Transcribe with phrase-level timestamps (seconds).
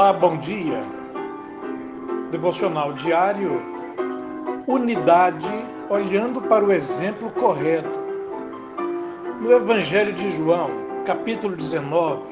[0.00, 0.82] Olá, bom dia.
[2.30, 3.60] Devocional diário.
[4.66, 5.52] Unidade
[5.90, 8.00] olhando para o exemplo correto.
[9.42, 10.70] No Evangelho de João,
[11.04, 12.22] capítulo 19,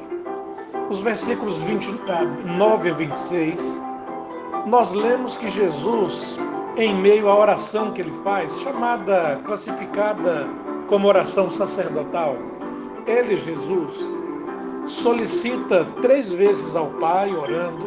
[0.89, 3.79] os versículos 29 a 26,
[4.65, 6.39] nós lemos que Jesus,
[6.75, 10.49] em meio à oração que ele faz, chamada, classificada
[10.87, 12.35] como oração sacerdotal,
[13.05, 14.09] ele, Jesus,
[14.85, 17.85] solicita três vezes ao Pai, orando,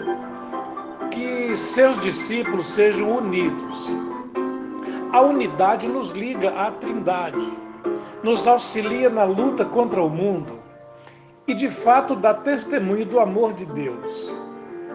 [1.10, 3.95] que seus discípulos sejam unidos.
[5.12, 7.52] A unidade nos liga à Trindade,
[8.23, 10.62] nos auxilia na luta contra o mundo
[11.47, 14.33] e, de fato, dá testemunho do amor de Deus.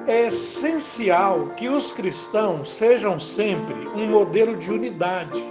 [0.07, 5.43] É essencial que os cristãos sejam sempre um modelo de unidade,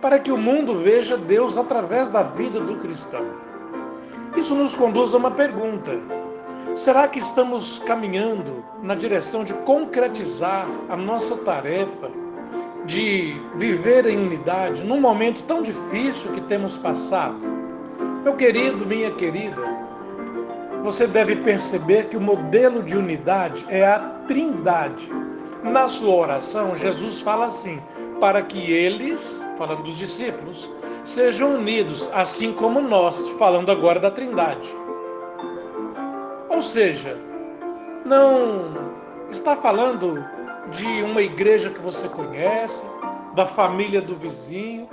[0.00, 3.47] para que o mundo veja Deus através da vida do cristão.
[4.36, 5.92] Isso nos conduz a uma pergunta:
[6.74, 12.10] será que estamos caminhando na direção de concretizar a nossa tarefa
[12.86, 17.46] de viver em unidade num momento tão difícil que temos passado?
[18.24, 19.62] Meu querido, minha querida,
[20.82, 25.10] você deve perceber que o modelo de unidade é a Trindade.
[25.62, 27.80] Na sua oração, Jesus fala assim:
[28.20, 30.70] para que eles, falando dos discípulos,
[31.08, 34.68] sejam unidos, assim como nós, falando agora da Trindade.
[36.50, 37.18] Ou seja,
[38.04, 38.74] não
[39.30, 40.22] está falando
[40.70, 42.86] de uma igreja que você conhece,
[43.34, 44.86] da família do vizinho.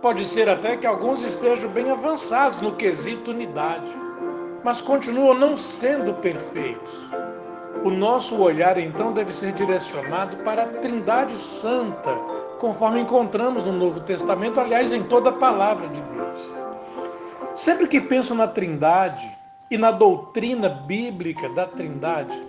[0.00, 3.92] Pode ser até que alguns estejam bem avançados no quesito unidade,
[4.64, 7.10] mas continuam não sendo perfeitos.
[7.84, 14.00] O nosso olhar então deve ser direcionado para a Trindade Santa conforme encontramos no Novo
[14.00, 16.50] Testamento, aliás, em toda a palavra de Deus.
[17.54, 19.30] Sempre que penso na Trindade
[19.70, 22.42] e na doutrina bíblica da Trindade,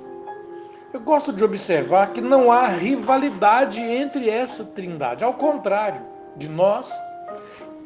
[0.94, 6.00] eu gosto de observar que não há rivalidade entre essa Trindade, ao contrário
[6.38, 6.90] de nós,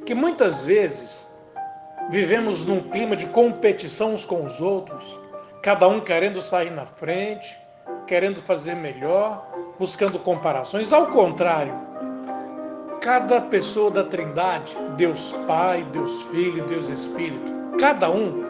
[0.06, 1.28] que muitas vezes
[2.12, 5.20] vivemos num clima de competição uns com os outros,
[5.64, 7.58] cada um querendo sair na frente,
[8.06, 9.48] querendo fazer melhor,
[9.80, 10.94] buscando comparações.
[10.94, 11.90] Ao contrário,
[13.02, 18.44] cada pessoa da Trindade, Deus Pai, Deus Filho, Deus Espírito, cada um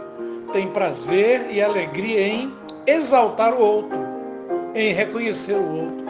[0.51, 2.53] tem prazer e alegria em
[2.87, 3.99] exaltar o outro,
[4.73, 6.05] em reconhecer o outro.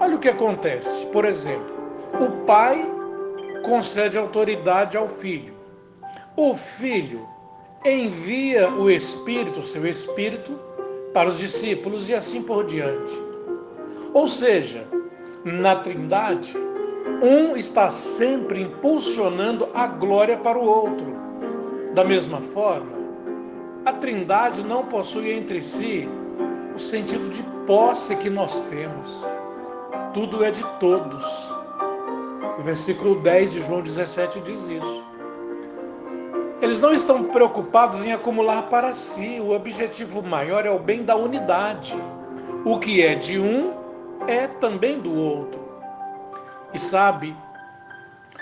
[0.00, 1.74] Olha o que acontece, por exemplo,
[2.18, 2.82] o pai
[3.64, 5.54] concede autoridade ao filho.
[6.36, 7.28] O filho
[7.84, 10.58] envia o Espírito, seu Espírito,
[11.12, 13.12] para os discípulos e assim por diante.
[14.14, 14.86] Ou seja,
[15.44, 16.54] na Trindade,
[17.22, 21.20] um está sempre impulsionando a glória para o outro.
[21.94, 22.98] Da mesma forma,
[23.84, 26.08] a Trindade não possui entre si
[26.74, 29.26] o sentido de posse que nós temos.
[30.14, 31.24] Tudo é de todos.
[32.58, 35.04] O versículo 10 de João 17 diz isso.
[36.62, 39.40] Eles não estão preocupados em acumular para si.
[39.40, 41.94] O objetivo maior é o bem da unidade.
[42.64, 43.72] O que é de um
[44.26, 45.69] é também do outro.
[46.72, 47.36] E sabe,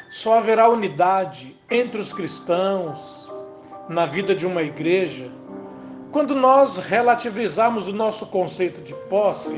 [0.09, 3.31] só haverá unidade entre os cristãos
[3.89, 5.31] na vida de uma igreja
[6.11, 9.57] quando nós relativizarmos o nosso conceito de posse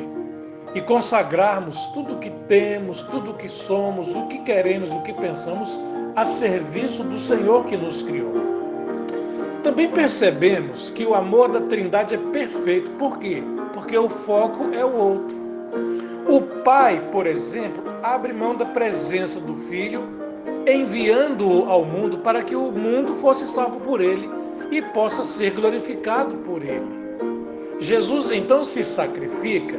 [0.75, 5.13] e consagrarmos tudo o que temos, tudo o que somos, o que queremos, o que
[5.13, 5.79] pensamos
[6.17, 8.35] a serviço do Senhor que nos criou.
[9.63, 12.91] Também percebemos que o amor da Trindade é perfeito.
[12.93, 13.45] Por quê?
[13.73, 15.50] Porque o foco é o outro.
[16.29, 20.09] O pai, por exemplo, abre mão da presença do filho,
[20.67, 24.31] enviando-o ao mundo para que o mundo fosse salvo por ele
[24.71, 27.01] e possa ser glorificado por ele.
[27.78, 29.78] Jesus então se sacrifica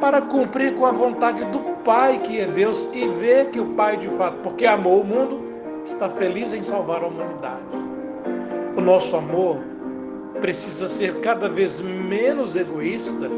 [0.00, 3.96] para cumprir com a vontade do Pai, que é Deus, e ver que o Pai,
[3.96, 5.40] de fato, porque amou o mundo,
[5.84, 7.66] está feliz em salvar a humanidade.
[8.76, 9.62] O nosso amor
[10.40, 13.30] precisa ser cada vez menos egoísta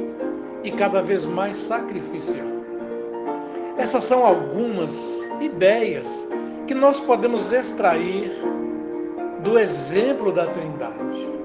[0.64, 2.46] e cada vez mais sacrificial.
[3.76, 6.26] Essas são algumas ideias
[6.66, 8.32] que nós podemos extrair
[9.42, 11.36] do exemplo da Trindade.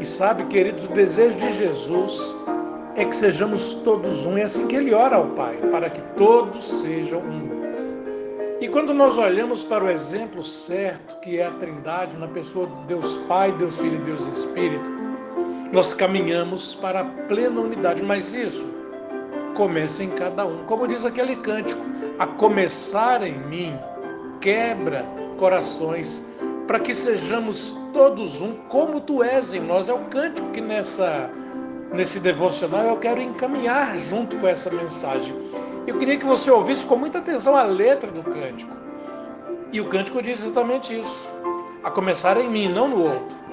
[0.00, 2.34] E sabe, queridos, o desejo de Jesus
[2.94, 6.82] é que sejamos todos um, é assim que ele ora ao Pai, para que todos
[6.82, 7.48] sejam um.
[8.60, 12.86] E quando nós olhamos para o exemplo certo, que é a Trindade, na pessoa de
[12.86, 14.90] Deus Pai, Deus Filho e Deus Espírito,
[15.72, 18.02] nós caminhamos para a plena unidade.
[18.02, 18.66] Mas isso
[19.54, 20.64] começa em cada um.
[20.64, 21.82] Como diz aquele cântico,
[22.18, 23.78] a começar em mim,
[24.40, 26.24] quebra corações,
[26.66, 29.88] para que sejamos todos um, como tu és em nós.
[29.88, 31.30] É o cântico que nessa
[31.92, 35.34] nesse devocional, eu quero encaminhar junto com essa mensagem.
[35.86, 38.76] Eu queria que você ouvisse com muita atenção a letra do cântico.
[39.72, 41.32] E o cântico diz exatamente isso:
[41.82, 43.47] a começar em mim, não no outro.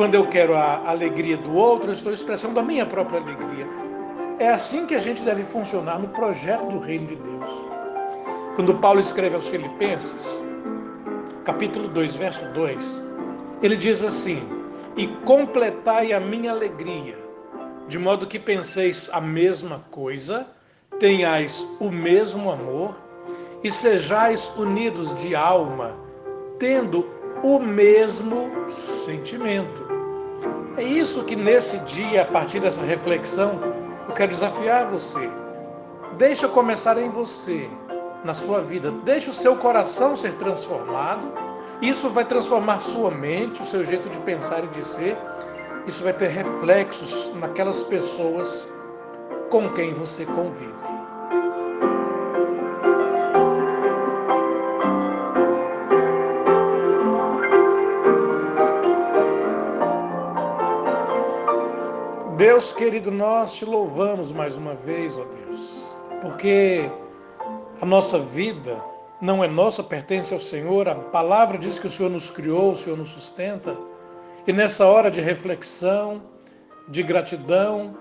[0.00, 3.68] Quando eu quero a alegria do outro, eu estou expressando a minha própria alegria.
[4.38, 7.62] É assim que a gente deve funcionar no projeto do reino de Deus.
[8.56, 10.42] Quando Paulo escreve aos Filipenses,
[11.44, 13.04] capítulo 2, verso 2,
[13.62, 14.42] ele diz assim:
[14.96, 17.18] E completai a minha alegria,
[17.86, 20.46] de modo que penseis a mesma coisa,
[20.98, 22.98] tenhais o mesmo amor
[23.62, 25.94] e sejais unidos de alma,
[26.58, 29.88] tendo o mesmo sentimento.
[30.76, 33.60] É isso que nesse dia, a partir dessa reflexão,
[34.06, 35.30] eu quero desafiar você.
[36.16, 37.68] Deixa começar em você,
[38.24, 38.90] na sua vida.
[39.04, 41.50] Deixe o seu coração ser transformado
[41.82, 45.16] isso vai transformar sua mente, o seu jeito de pensar e de ser.
[45.86, 48.68] Isso vai ter reflexos naquelas pessoas
[49.48, 50.99] com quem você convive.
[62.50, 66.90] Deus querido, nós te louvamos mais uma vez, ó Deus, porque
[67.80, 68.76] a nossa vida
[69.22, 70.88] não é nossa, pertence ao Senhor.
[70.88, 73.78] A palavra diz que o Senhor nos criou, o Senhor nos sustenta.
[74.48, 76.20] E nessa hora de reflexão,
[76.88, 77.96] de gratidão,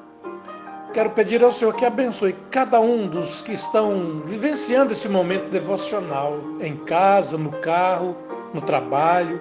[0.93, 6.39] quero pedir ao Senhor que abençoe cada um dos que estão vivenciando esse momento devocional,
[6.59, 8.17] em casa, no carro,
[8.51, 9.39] no trabalho,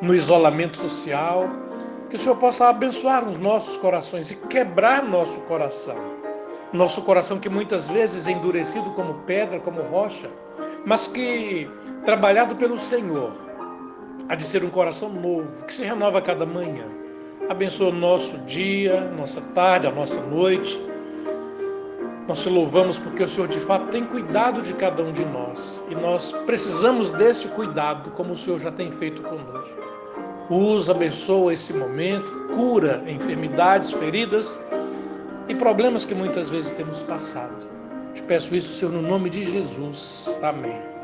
[0.00, 1.50] no isolamento social.
[2.10, 5.96] Que o Senhor possa abençoar os nossos corações e quebrar nosso coração.
[6.72, 10.28] Nosso coração que muitas vezes é endurecido como pedra, como rocha
[10.84, 11.68] mas que,
[12.04, 13.32] trabalhado pelo Senhor,
[14.28, 16.86] há de ser um coração novo, que se renova a cada manhã.
[17.48, 20.80] Abençoa o nosso dia, nossa tarde, a nossa noite.
[22.28, 25.82] Nós te louvamos porque o Senhor de fato tem cuidado de cada um de nós
[25.90, 29.80] e nós precisamos desse cuidado, como o Senhor já tem feito conosco.
[30.50, 34.60] Usa, abençoa esse momento, cura enfermidades, feridas
[35.48, 37.68] e problemas que muitas vezes temos passado.
[38.14, 40.40] Te peço isso, Senhor, no nome de Jesus.
[40.42, 40.99] Amém.